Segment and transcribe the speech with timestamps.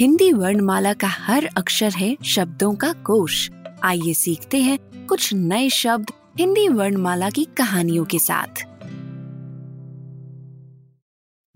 [0.00, 3.50] Hindi वर्णमाला का हर अक्षर है शब्दों का कोश।
[3.82, 8.62] आइए सीखते हैं कुछ नए शब्द हिंदी वर्णमाला की कहानियों के साथ।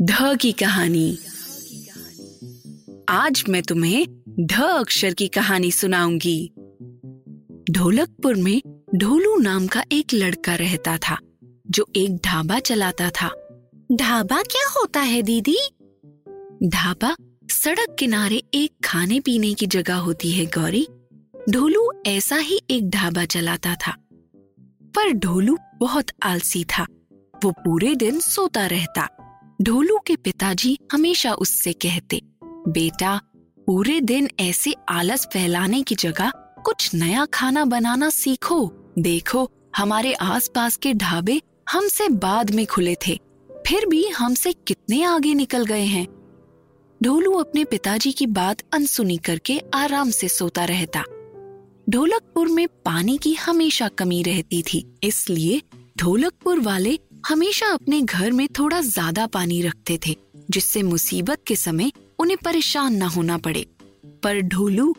[0.03, 1.19] ध की कहानी।
[3.09, 4.07] आज मैं तुम्हें
[4.41, 6.53] ध अक्षर की कहानी सुनाऊँगी।
[7.71, 8.63] ढोलकपुर में
[8.95, 11.19] ढोलू नाम का एक लड़का रहता था
[11.71, 13.29] जो एक ढाबा चलाता था।
[13.93, 15.59] ढाबा क्या होता है दीदी?
[16.65, 17.17] ढाबा
[17.65, 20.89] सड़क किनारे एक खाने पीने की जगह होती है गौरी।
[21.51, 23.97] ढोलू ऐसा ही एक ढाबा चलाता था।
[24.95, 26.87] पर ढोलू बहुत आलसी था।
[27.45, 29.09] वो पूरे दिन सोता रहता।
[29.63, 32.21] ढोलू के पिताजी हमेशा उससे कहते,
[32.69, 33.21] बेटा,
[33.67, 36.31] पूरे दिन ऐसे आलस फैलाने की जगह
[36.65, 43.21] कुछ नया खाना बनाना सीखो। देखो, हमारे आसपास के ढाबे हमसे बाद में खुले थे।
[43.67, 46.22] फिर भी हमसे कितने आगे निकल गए हैं?
[47.03, 51.03] ढोलू अपने पिताजी की बात अनसुनी करके आराम से सोता रहता।
[51.91, 55.61] ढोलकपुर में पानी की हमेशा कमी रहती थी, इसलिए
[55.99, 60.17] ढोलकपुर वाले हमेशा अपने घर में थोड़ा ज़्यादा पानी रखते थे,
[60.51, 63.67] जिससे मुसीबत के समय उन्हें परेशान न होना पड़े।
[64.23, 64.95] पर ढोलू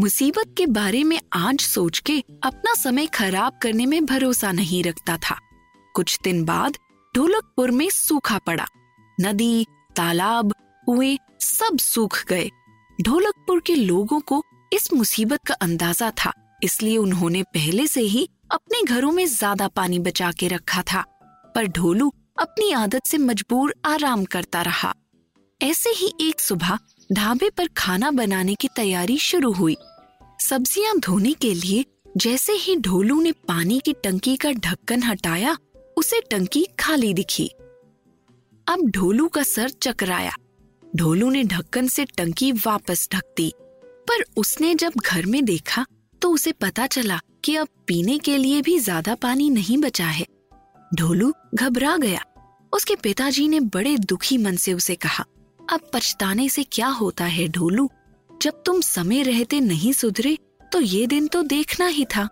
[0.00, 5.16] मुसीबत के बारे में आज सोच के अपना समय खराब करने में भरोसा नहीं रखता
[5.20, 5.38] था।
[5.94, 6.76] कुछ दिन बाद
[7.14, 8.66] ढोलकपुर में सूखा पड़ा।
[9.18, 9.64] नदी,
[9.96, 10.52] तालाब,
[10.86, 11.16] कुएँ
[11.48, 12.50] सब सूख गए।
[12.98, 16.32] ढोलकपुर के लोगों को इस मुसीबत का अंदाज़ा था,
[16.62, 21.04] इसलिए उन्होंने पहले से ही अपने घरों में ज़्यादा पानी बचा के रखा था।
[21.54, 24.92] पर ढोलू अपनी आदत से मजबूर आराम करता रहा।
[25.60, 26.78] ऐसे ही एक सुबह
[27.10, 29.76] ढाबे पर खाना बनाने की तैयारी शुरू हुई।
[30.40, 31.84] सब्ज़ियाँ धोने के लिए
[32.16, 35.56] जैसे ही ढोलू ने पानी की टंकी का ढक्कन हटाया,
[35.96, 37.46] उसे टंकी खाली दिखी।
[38.66, 40.32] अब ढोलू का सर चकराया।
[40.92, 43.52] ढोलू ने ढक्कन से टंकी वापस ढक दी।
[44.08, 45.84] पर उसने जब घर में देखा
[46.22, 50.26] तो उसे पता चला कि अब पीने के लिए भी ज़्यादा पानी नहीं बचा है।
[50.90, 52.24] ढोलू घबरा गया।
[52.72, 55.24] उसके पिताजी ने बड़े दुखी मन से उसे कहा,
[55.60, 57.88] अब पछताने से क्या होता है ढोलू?
[58.30, 60.36] जब तुम समय रहते नहीं सुधरे
[60.72, 62.28] तो ये दिन तो देखना ही था।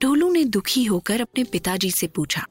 [0.00, 2.44] ढोलू ने दुखी होकर अपने पिताजी से पूछा,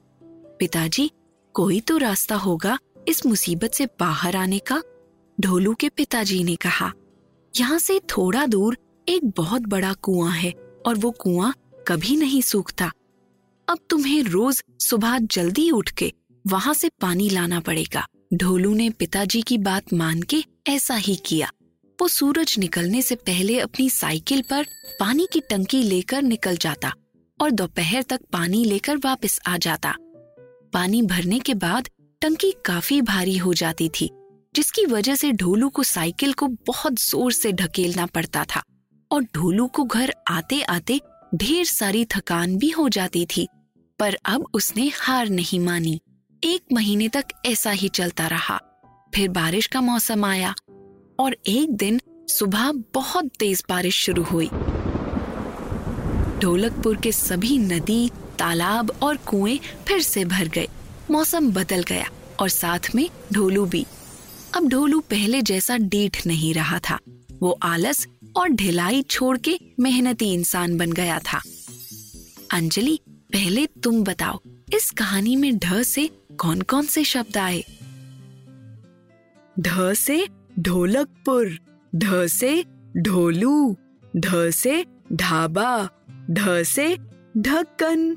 [0.60, 1.10] पिताजी,
[1.56, 4.82] कोई तो रास्ता होगा इस मुसीबत से बाहर आने का?
[5.42, 6.92] ढोलू के पिताजी ने कहा,
[7.54, 10.52] यहाँ से थोड़ा दूर एक बहुत बड़ा कुआँ है
[10.88, 11.54] और वो कुआँ
[11.88, 12.92] कभी नहीं सूखता।
[13.68, 16.12] अब तुम्हें रोज सुबह जल्दी उठ के
[16.46, 21.52] वहाँ से पानी लाना पड़ेगा। ढोलू ने पिताजी की बात मान के ऐसा ही किया।
[22.00, 24.68] वो सूरज निकलने से पहले अपनी साइकिल पर
[25.00, 26.94] पानी की टंकी लेकर निकल जाता
[27.40, 29.96] और दोपहर तक पानी लेकर वापस आ जाता।
[30.74, 31.90] पानी भरने के बाद
[32.22, 34.12] टंकी काफ़ी भारी हो जाती थी
[34.56, 38.62] जिसकी वजह से ढोलू को साइकिल को बहुत ज़ोर से ढकेलना पड़ता था
[39.12, 41.00] और ढोलू को घर आते आते
[41.36, 43.48] ढेर सारी थकान भी हो जाती थी,
[44.00, 46.00] पर अब उसने हार नहीं मानी।
[46.44, 48.60] एक महीने तक ऐसा ही चलता रहा।
[49.14, 50.54] फिर बारिश का मौसम आया
[51.20, 54.50] और एक दिन सुबह बहुत तेज बारिश शुरू हुई।
[56.42, 59.58] ढोलकपुर के सभी नदी, तालाब और कुएँ
[59.88, 60.68] फिर से भर गए।
[61.12, 63.86] मौसम बदल गया और साथ में ढोलू भी।
[64.56, 67.00] अब ढोलू पहले जैसा डीठ नहीं रहा था।
[67.42, 71.42] वो आलस और ढिलाई छोड़ के मेहनती इंसान बन गया था।
[72.52, 74.40] अंजलि, पहले तुम बताओ,
[74.74, 77.64] इस कहानी में ढ से कौन कौन से शब्द आए?
[79.60, 80.28] ढ से
[80.60, 81.60] ढोलकपुर,
[81.96, 82.66] ढ से
[82.98, 83.78] ढोलू,
[84.18, 85.90] ढ से ढाबा,
[86.32, 86.98] ढ से
[87.38, 88.16] ढक्कन।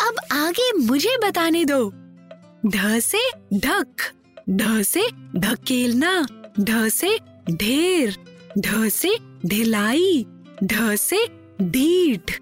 [0.00, 1.92] अब आगे मुझे बताने दो।
[2.66, 4.12] ढ से ढक।
[4.50, 5.02] ढ से
[5.36, 6.26] ढकेलना
[6.60, 7.18] ढ से
[7.50, 8.16] ढेर,
[8.58, 9.16] ढ से
[9.46, 10.26] ढिलाई,
[10.64, 11.26] ढ से
[11.62, 12.32] ढीठ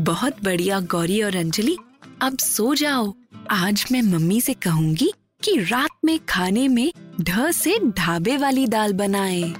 [0.00, 1.76] बहुत बढ़िया गौरी और अंजलि,
[2.22, 3.14] अब सो जाओ।
[3.50, 5.12] आज मैं मम्मी से कहूँगी
[5.44, 9.54] कि रात में खाने में ढ से ढाबे वाली दाल बनाए।